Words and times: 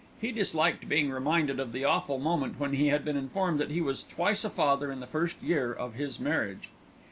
He 0.19 0.31
disliked 0.31 0.89
being 0.89 1.11
reminded 1.11 1.59
of 1.59 1.73
the 1.73 1.85
awful 1.85 2.17
moment 2.17 2.59
when 2.59 2.73
he 2.73 2.87
had 2.87 3.05
been 3.05 3.15
informed 3.15 3.59
that 3.59 3.69
he 3.69 3.81
was 3.81 4.01
twice 4.01 4.43
a 4.43 4.49
father 4.49 4.91
in 4.91 4.99
the 4.99 5.05
first 5.05 5.39
year 5.43 5.71
of 5.71 5.93
his 5.93 6.19
marriage. 6.19 6.69